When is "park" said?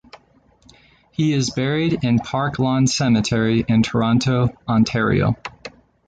2.17-2.57